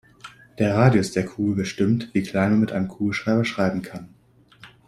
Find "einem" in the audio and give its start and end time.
2.71-2.87